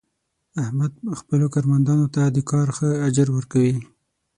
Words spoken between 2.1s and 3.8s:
ته د کار ښه اجر ور کوي.